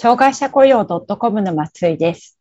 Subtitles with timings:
[0.00, 2.38] 障害者雇用 .com の松井です。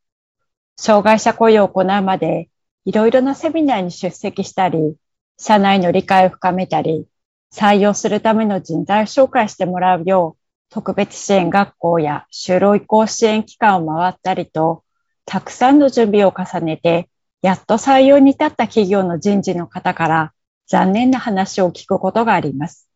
[0.78, 2.50] 障害者雇用を行うまで、
[2.86, 4.96] いろいろなセミナーに出席したり、
[5.40, 7.08] 社内の理解を深めたり、
[7.52, 14.84] 採用するための人材を紹介してもらうよう、特別支援学校や就労移行支援機関を回ったりと、
[15.26, 17.10] たくさんの準備を重ねて、
[17.42, 20.34] やっと採用に至った企業の人事の方から
[20.68, 22.87] 残念な話を聞くことがあります。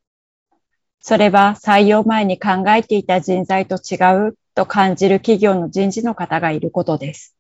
[1.02, 3.96] それは採用前に考えていた人材と違
[4.28, 7.36] うと感じる企業の人事の方がいることです。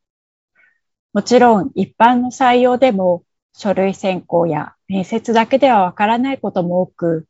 [1.13, 3.23] もちろん一般の採用でも
[3.53, 7.27] 書類選考や面接だけではわからないことも多く、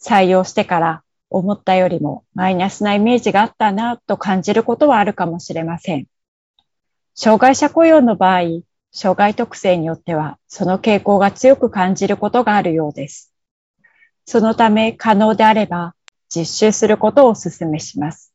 [0.00, 6.06] 採用してから思ったよりもマイナスなイメージがあったなと感じることはあるかもしれません。
[7.14, 13.33] 障害者雇用の場合、障害特性によってはその傾向が強く感じることがあるようです。
[14.26, 15.94] そのため可能であれば
[16.34, 18.32] 実習することをお勧めします。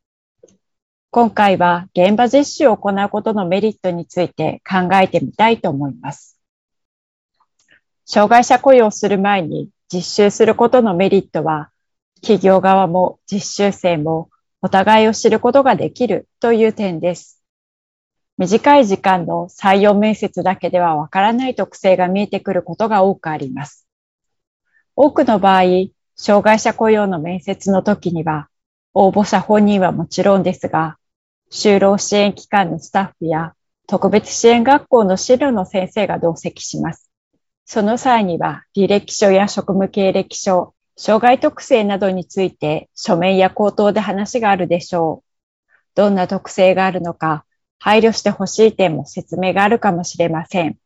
[1.12, 6.40] 今回は現場実習を行うことのメリットについて考えてみたいと思います。
[8.06, 11.72] 障害者雇用する前に実習することのメリットは、
[12.22, 14.30] 企業側も実習生も
[14.62, 17.42] お互いを知ることができるという点です。
[18.38, 23.89] 短い時間の採用面接だけではわからない特性が見えてくることが多くあります。
[25.02, 25.64] 多くの場合、
[26.18, 28.50] 障害者雇用の面接の時には、
[28.94, 30.98] 応募者本人はもちろんですが、
[31.50, 33.54] 就労支援機関のスタッフや
[33.88, 37.10] 特別支援学校の資料の先生が同席します。
[37.64, 45.30] その際には履歴書や職務経歴書、障害特性などについて書面や口頭で話があるでしょう。
[45.96, 47.46] どんな特性があるのか、
[47.80, 50.78] 配慮してほしい点も説明があるかもしれません。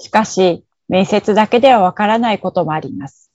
[0.00, 3.30] しかし、面接だけではわからないこともあります。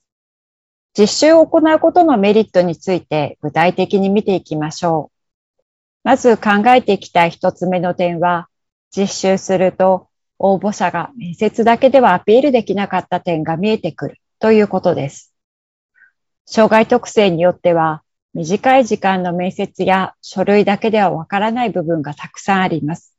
[0.98, 5.60] 実習を行うことのメリットについて具体的に見ていきましょう。
[6.04, 8.48] まず考えていきたい一つ目の点は、
[8.94, 10.08] 実習すると
[10.38, 15.32] 応募者が面接だけではアピールできなかった点が見えてくるということです。
[16.44, 18.02] 障害特性によっては、
[18.34, 23.16] 短い時間の面接や書類だけではわからない部分がたくさんあります。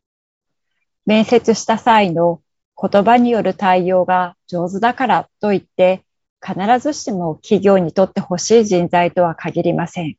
[1.06, 2.42] 面接した際の
[2.84, 6.04] 言葉による対応が上手だからといって、
[6.46, 10.18] 必ずしも企業にとって欲しい人材とは限りません。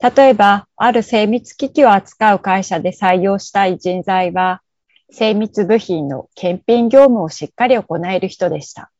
[0.00, 4.62] 例えば、ある精密機器を扱う会社で採用したい人材は、
[5.10, 8.92] 精密部品の検品業務をしっかり行える人でした。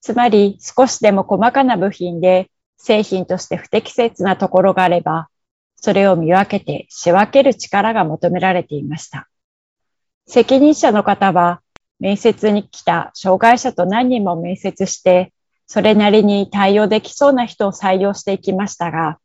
[0.00, 5.28] つまり、少しでも細かな部品で製品として不適切なところがあれば、
[5.74, 9.28] それを見分けて仕分ける力が求められていました。
[10.28, 11.60] 責任者の方は、
[12.00, 15.32] 面接に来た障害者と何人も面接して、
[15.66, 19.18] それなりに対応できそうな人を採用していきましたが、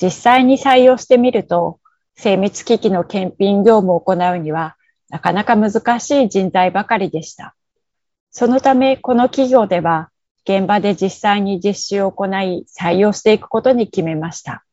[0.00, 1.80] 実際に採用してみると、
[2.16, 4.76] 精密機器の検品業務を行うには、
[5.08, 7.54] なかなか難しい人材ばかりでした。
[8.30, 10.10] そのため、この企業では、
[10.44, 14.64] 現場で実際に実習を行い、採用していくことに決めました。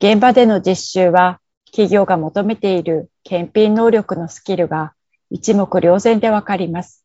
[0.00, 4.94] 現場での実習は、企業が求めている検品能力のスキルが
[5.30, 7.04] 一目瞭然でわかります。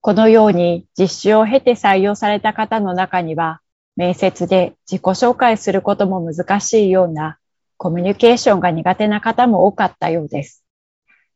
[0.00, 3.60] このように実習を経て採用された方の中には、
[3.96, 7.38] 面接で自己紹介することも難しいような
[7.76, 10.64] コミュニケーションが苦手な方も多かったようです。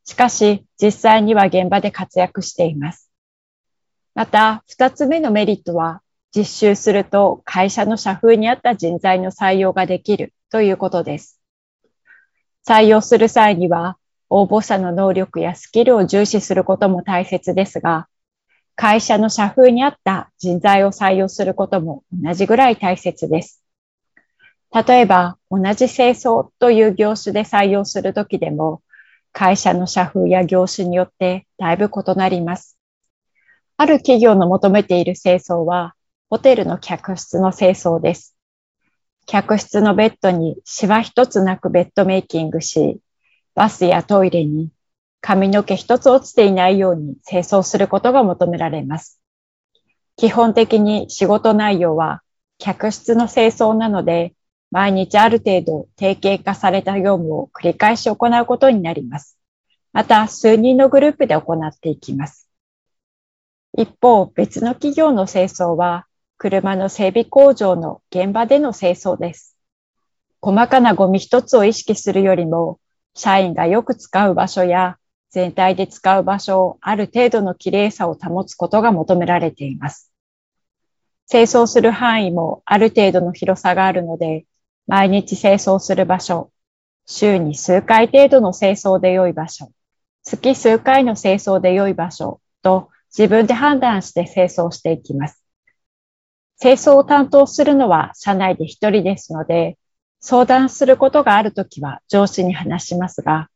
[0.04, 3.10] しかし、実際には現場で活躍しています。
[4.14, 6.02] また、二つ目のメリットは、
[6.34, 11.40] 実習すると会社の社風に合った人材の採用ができるということです。
[12.66, 13.96] 採用する際には、
[14.28, 18.08] 応募者の能力やスキルを重視することも大切ですが、
[18.74, 23.62] 会社の社風に合った人材を採用することも同じぐらい大切です。
[24.72, 28.82] 例えば、同じ清掃という業種で採用するときでも、
[29.32, 32.76] 会社の社風や業種によってだいぶ異なります。
[33.78, 35.94] ある企業の求めている清掃は、
[36.28, 38.36] ホテルの客室の清掃です。
[39.26, 43.00] 客室のベッドにシワ一つなくベッドメイキングし、
[43.56, 44.70] バスやトイレに
[45.20, 49.20] 髪の毛一つ落ちていないように清掃することが求められます。
[50.14, 52.22] 基本的に仕事内容は
[52.58, 54.34] 客室の清掃なので、
[54.70, 59.38] 毎日ある程度定型化された業務を繰り返し行うことになります。
[59.92, 62.50] また、数人のグループで行っていきます。
[63.78, 66.06] 一方、別の企業の清掃は、
[66.38, 69.56] 車の整備工場の現場での清掃です。
[70.42, 72.78] 細かなゴミ一つを意識するよりも、
[73.16, 74.98] 社員がよく使う場所や
[75.30, 80.12] 全体で使う場所をある程度の綺麗さを保つことが求められています。
[81.28, 84.44] 清掃する範囲もある程度の広さがあるので、
[84.86, 86.52] 毎日清掃する場所、
[87.06, 89.72] 週に数回程度の清掃で良い場所、
[90.22, 95.42] 月数回の清掃で良い場所と自分で判断して清掃していきます。
[96.60, 99.78] 清掃を担当するのは社内で一人ですので、
[100.28, 103.48] 相談することがあるときは上司に話しますが、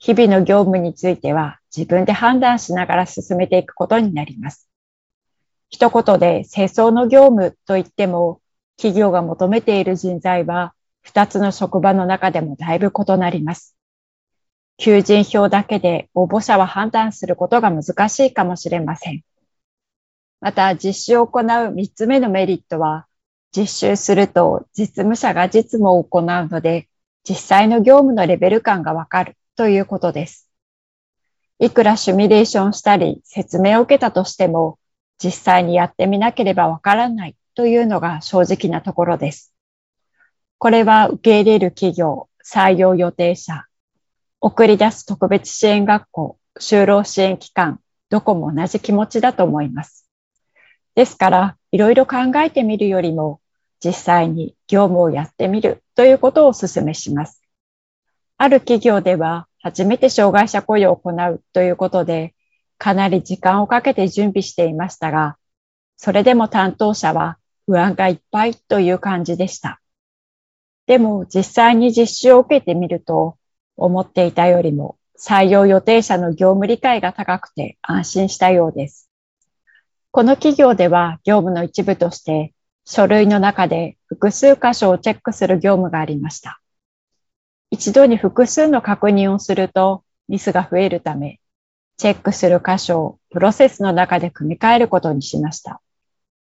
[0.00, 4.68] 日々の業務については自分で判断しながら進めていくことになります。
[5.68, 8.40] 一言で清掃の業務といっても、
[8.76, 13.76] 企業が求めている人材は二つの職場の中でもだいぶ異なります。
[14.78, 19.22] 求人票だけで応募者は判断することが難しいかもしれません。
[20.40, 23.06] また実習を行う3つ目のメリットは、
[23.54, 26.88] 実習すると実務者が実務を行うので、
[27.28, 30.48] 実際の業務のレベル感がわかるということです。
[31.58, 34.78] いくらシミュレーションしたり説明を受けたとしても、
[35.18, 39.54] 実際にやってみなければわからないというのが正直なところです。
[40.58, 43.64] これは受け入れる企業、採用予定者、
[44.40, 50.05] 送り出す特別支援学校、就労支援機関、どこも同じ気持ちだと思います。
[50.96, 53.40] ですから、いろいろ考えてみるよりも、
[53.84, 57.40] 実際に業務をやってみるということをお勧めします。
[58.38, 62.34] ある企業では、初めて障害者雇用を行うということで、
[62.78, 65.36] かなり時間をかけて準備していましたが、
[65.96, 69.80] それでも担当者は不安がいっぱいという感じでした。
[70.86, 73.36] でも実際に実習を受けてみると、
[73.76, 79.05] 思っていたよりも採用予定者の業務理解が高くて安心したようです。
[80.16, 82.54] この企業では業務の一部として
[82.86, 86.58] 書類の中で複数箇所をチェックする業務がありました。
[87.70, 91.38] 一度に複数の確認をするとミスが増えるため、
[91.98, 95.82] チェックする箇所をプロセスの中で組み替えることにしました。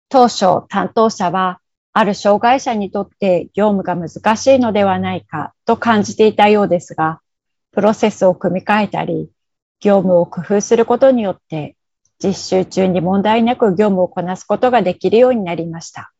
[0.09, 1.61] 当初、担当者は、
[1.93, 7.21] ある障害者にとって業務が難しいのではないかと感じていたようですが、
[7.73, 9.31] プロセスを組み替えたり、
[9.81, 11.77] 業務を工夫することによって
[12.23, 16.13] 実習中に問題なく業務をこなすことができるようになりました。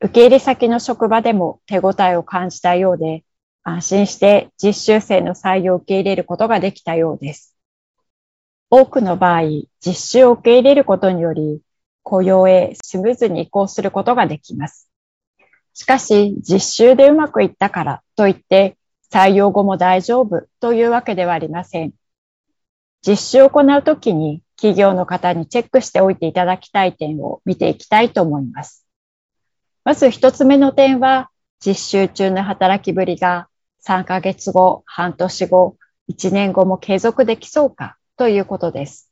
[0.00, 3.24] 受け入れ先の職場でも手応えを感じたようで、
[3.62, 7.54] 安心して実習生の採用を受け入れることができたようです。
[8.70, 9.42] 多くの場合、
[9.84, 11.60] 実習を受け入れることにより、
[12.02, 14.88] 雇用へスムーズに移行することができます。
[15.74, 18.78] しかし、実習でうまくいったからといって、
[19.12, 21.92] 採用後も大丈夫というわけではありません。
[23.06, 28.86] 実習を行うときに企業の方にチェックしておいていただきたい点を見ていきたいと思います。
[29.84, 31.30] まず一つ目の点は、
[31.64, 33.48] 実習中の働きぶりが
[33.86, 35.76] 3ヶ月後、半年後、
[36.10, 39.10] 1年後も継続できそうかということです。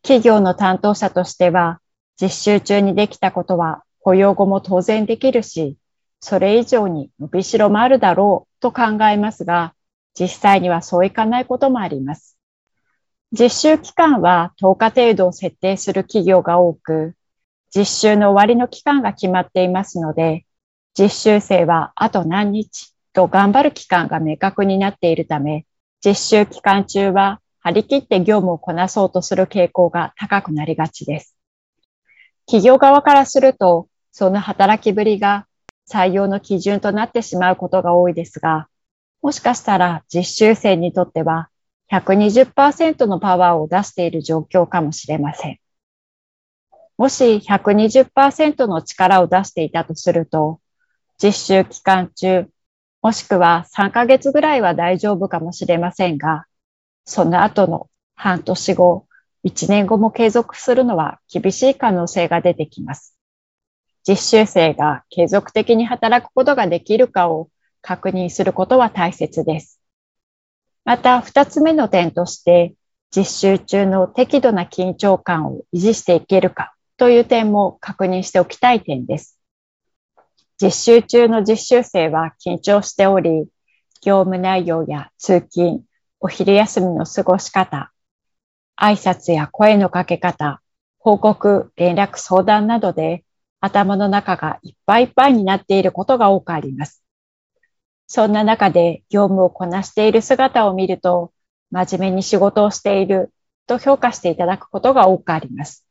[0.00, 1.82] 企業の担当者としては、
[2.18, 5.76] 実習中にできたことは雇用後も当然できるし、
[6.20, 9.74] それ以上に伸びしろもあるだろうと考えますが、
[10.18, 12.35] 実際にはそういかないこともあります。
[13.32, 17.14] 実習期間は10日程度を設定する企業が多く、
[17.74, 20.46] 実習の終わりの期間が決まっていますので、
[20.98, 25.66] 実習生はあと何日と頑張る期間が明確になっているため、
[26.04, 31.36] 実習期間中は張り切って業務をこなそうとする傾向が高くなりがちです。
[32.46, 35.48] 企業側からすると、その働きぶりが
[35.90, 38.68] 採用の基準となってしまうことが多いですが、
[39.20, 41.48] もしかしたら実習生にとっては
[41.90, 45.58] 120%のパワーを出している状況かもしれません。
[46.96, 50.60] もし120%の力を出していたとすると、
[51.22, 52.48] 実習期間中、
[53.02, 56.46] もしくは3ヶ月ぐらいは大丈夫かもしれませんが、
[57.04, 59.06] その後の半年後、
[59.44, 63.16] 1年後も継続するのは厳しい可能性が出てきます。
[64.08, 67.50] 実習生が継続的に働くことができるかを
[67.82, 69.80] 確認することは大切です。
[70.86, 72.72] また、二つ目の点として、
[73.10, 79.36] 実習中の適度な緊張感を維持していけるかという点も確認しておきたい点です。
[80.62, 83.48] 実習中の実習生は緊張しており、
[84.00, 85.82] 業務内容や通勤、
[86.20, 87.90] お昼休みの過ごし方、
[88.80, 90.60] 挨拶や声のかけ方、
[90.98, 93.24] 報告、連絡、相談などで
[93.60, 97.02] 頭の中がいっぱいいっぱいになっていることが多くあります。
[98.06, 101.32] そんな中で業務をこなしている姿を見ると、
[101.70, 103.32] 真面目に仕事をしている
[103.66, 105.84] と評価していただくことが多くあります。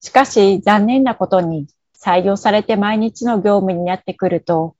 [0.00, 4.76] しかし残念なことに採用されて毎日の業務になってくると、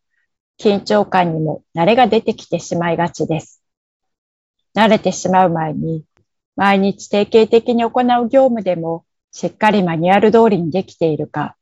[0.58, 3.62] 緊張感にも慣れが出てきてしまいがちです。
[4.74, 6.04] 慣れてしまう前に、
[6.56, 11.56] 毎日定型的に行う業務でも、しっかりマニュアル通りにできているか、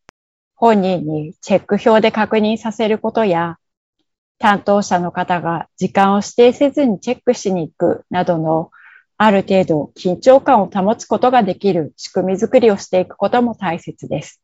[0.55, 3.59] 本人にチェック表で確認させることや、
[4.39, 8.71] 担当者の方が時間を指定せずにチェックしに行くなどの、
[9.17, 14.41] ある程度緊張感を保つことができる仕組みづくりをしていくことも大切です。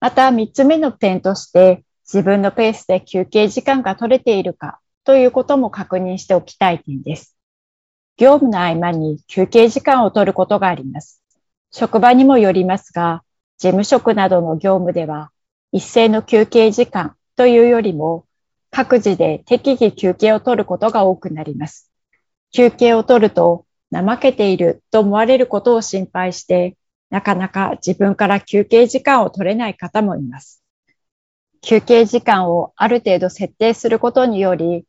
[0.00, 7.36] また、三つ目の点として、自分のペースで休憩時間が取れているかということも確認しておきたい点です。
[8.16, 11.22] 業務の合間に休憩時間を取ることがあります。
[11.70, 13.24] 職場にもよりますが、
[13.58, 15.30] 事務職などの業務では、
[15.72, 18.26] 一斉の休憩時間というよりも、
[18.76, 21.92] 各自で適宜休憩を取ることが多くなります。
[22.50, 26.76] 休憩を取ると、怠けていると思われることを心配して、
[27.08, 30.60] なかなか自分から休憩時間を取れない方もいます。
[31.60, 34.84] 休憩時間をある程度設定することにより、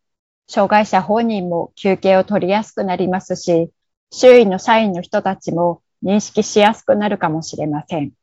[0.47, 3.69] 障害者本人も休憩を取りやすくなりますし、
[4.11, 8.13] 周囲の社員の人たちも認識しやすくなるかもしれません。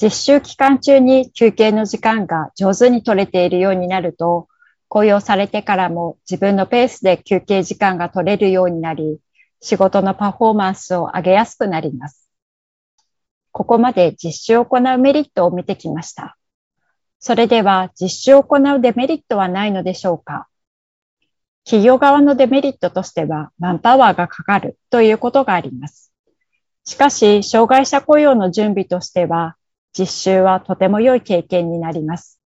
[0.00, 4.46] 実習期間中に休憩の時間が上手に取れているようになると、
[4.92, 9.20] 雇用されてからも自分のペースで休憩時間が取れるようになり、
[9.62, 12.28] 仕事のパフォーマンスを上げやすくなります。
[13.52, 16.36] ここまで実習を行うメリットを見てきました。
[17.20, 20.46] それでは実習を行うデメリットはないのでしょうか
[21.64, 26.12] 企業側のデメリットとしては、マンパワーがかかるということがあります。
[26.84, 29.56] しかし、障害者雇用の準備としては、
[29.98, 32.41] 実習はとても良い経験になります。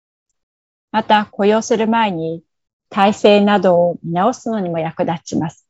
[0.95, 2.41] また、雇用する前に、
[2.89, 5.67] 体制などを見直すのにも役立ちます。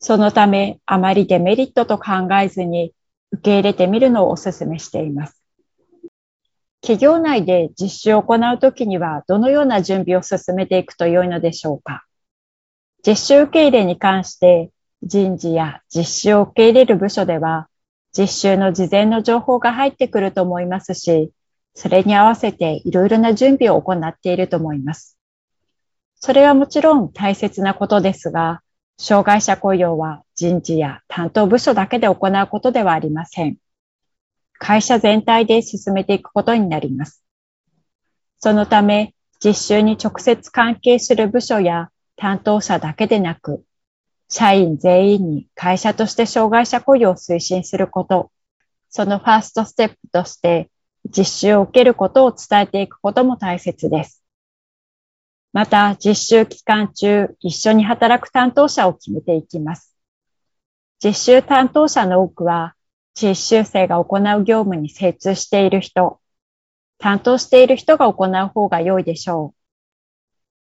[0.00, 2.92] そのため、あまりデメリットと考えずに、
[3.32, 5.42] 受け入れてみるのをお勧めしています。
[6.82, 12.04] 企業内で実習を行うときには、どのような準備を進めていくと良いのでしょうか
[13.06, 17.70] 実習受け入れに関して人事や実習を受け入れる部署では
[18.14, 21.32] 実習の事前の情報が入ってくると思いますし、
[21.74, 25.16] それに合わせていろいろな準備を行っていると思います。
[26.16, 28.62] それはもちろん大切なことですが、
[28.98, 33.56] 障害者雇用は人事や担当部署だけで行うことではありません。
[34.58, 37.24] 会社全体で進めていくことになります。
[38.38, 43.64] そのため、実習に直接関係する部署や担当者だけでなく、
[44.28, 48.30] 社員全員に会社として障害者雇用を推進すること、
[48.90, 50.68] そのファーストステップとして
[51.04, 54.22] 実習を受けることを伝えていくことも大切です。
[55.52, 59.96] また、実習期間中、一緒に働く担当者を決めていきます。
[61.02, 62.74] 実習担当者の多くは、
[63.20, 66.20] 実習生が行う業務に精通している人、
[66.98, 69.60] 担当している人が行う方が良いでしょう。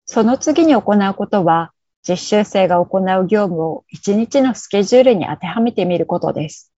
[0.06, 1.72] その次に行うことは、
[2.08, 6.74] 実習生が行う業務を1日のスケジュールに当てはめてみることです。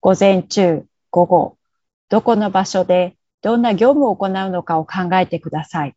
[0.00, 1.58] 午前中、午後、
[2.08, 5.96] どこの場所でどんな業務を行うのかを考えてください。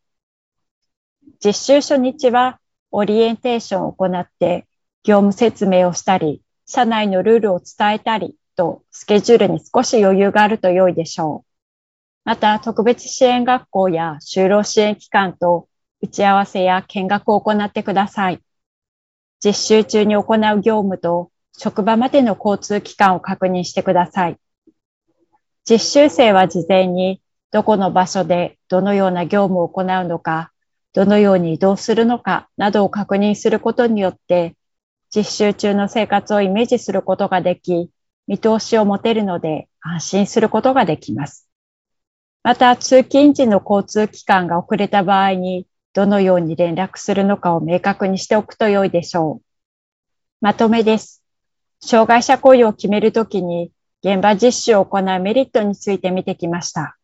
[1.44, 2.60] 実習初日は
[2.90, 4.66] オリエンテーションを行って
[5.04, 11.48] 業務説明をしたり、社内のルールを伝えたりとスケジュールに少し余裕があると良いでしょう。
[12.24, 15.68] また、特別支援学校や就労支援機関と
[16.02, 18.42] 打ち合わせや見学を行ってください。
[19.42, 24.38] 実習中に行う業務と職場までの交通機関を確認してください。
[25.68, 27.20] 実習生は事前に
[27.50, 30.50] どこの場所でどのような業務を行うのか、
[30.94, 34.56] どのように移動するのかなどを確認することによって、
[35.14, 37.90] 実習中の生活をイメージすることができ、
[38.26, 41.46] 見通しを持てるので安心することができます。
[42.42, 49.44] また、通勤時の交通機関が遅れた場合に、どのように連絡するのかを明確にしておくと良いでしょう。
[50.40, 51.22] まとめです。
[51.80, 53.70] 障害者雇用を決めるときに
[54.02, 56.96] 現場実習を行うメリットについて見てきました。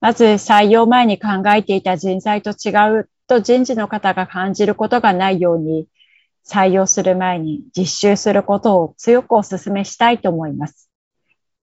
[0.00, 5.86] まず採用前に考えていた人材と違うと人事の方が感じることがないように、
[6.46, 10.90] 採用する前に実習することを強くお勧めしたいと思います。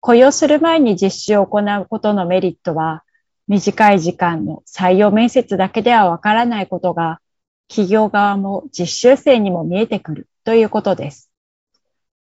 [0.01, 3.03] 雇用する前に実習を行うことのメリットは、
[3.49, 7.21] 短い時間の採用面接だけではわからないことが、
[7.69, 11.31] 企業側も実習生にも見えてくるということです。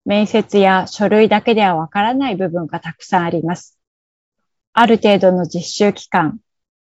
[0.07, 3.77] 面接や書類だけではわからない部分がたくさんあります。
[4.71, 6.39] ある程度の実習期間、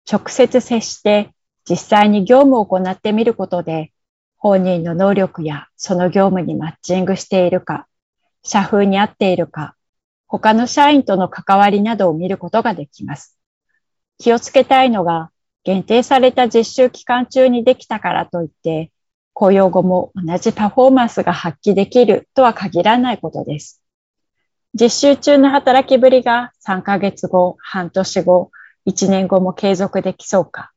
[0.10, 1.32] 直接接して
[1.68, 3.92] 実際に業務を行ってみることで、
[4.38, 7.88] 本人の能力やその業務にマッチングしているか、
[8.44, 9.76] 社風に合っているか、
[10.28, 13.40] 他の社員との関わりなどを見ることができます。
[14.20, 15.32] 気をつけたいのが、
[15.64, 18.92] 限定された実習期間中にできたからといって、
[19.40, 23.82] 雇用後も同じパフォーマンスが発揮できるとは限らないことです。
[24.74, 28.52] 実習中の働きぶりが3ヶ月後、半年後、
[28.86, 30.74] 1年後も継続できそうか、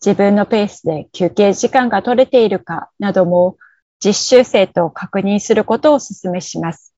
[0.00, 3.56] 自分のペースで休憩時間が取れているかなども
[3.98, 6.94] 実習生と確認することをお勧めします。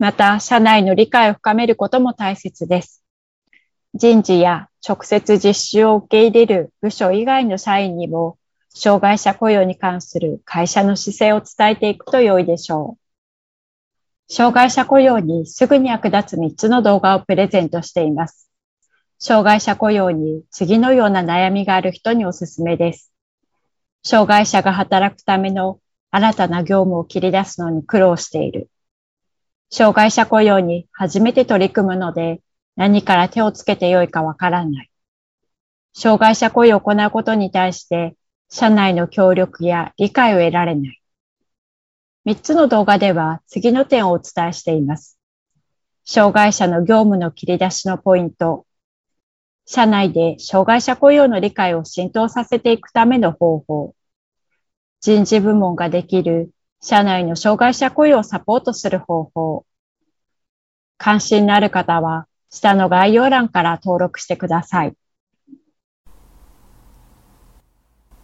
[0.00, 3.04] また、社内の理解を深めることも大切です。
[3.94, 8.38] 人事や直接実習を受け入れる部署以外の社員にも、
[8.78, 14.32] 障害者雇用に関する会社の姿勢を伝えていくと良いでしょう。
[14.32, 18.50] 障害者雇用にすぐに役立つ3つの動画をプレゼントしています。
[19.18, 23.10] 障害者雇用に次のような悩みがある人におすすめです。
[24.04, 25.80] 障害者が働くための
[26.10, 28.68] 新たな業務を切り出すのに苦労している。
[29.70, 32.42] 障害者雇用に初めて取り組むので
[32.76, 34.90] 何から手をつけてよいかわからない。
[35.94, 38.14] 障害者雇用を行うことに対して
[38.48, 41.00] 社内の協力や理解を得られない。
[42.26, 45.18] 3つの動画では次の点をお伝えしています。
[46.04, 48.66] 障害者の業務の切り出しのポイント、
[49.64, 53.94] 社内で障害者雇用の理解を浸透させていくための方法、
[55.00, 59.66] 人事部門ができる社内の障害者雇用をサポートする方法、
[60.98, 64.94] 関心のある方は下の概要欄から登録してください。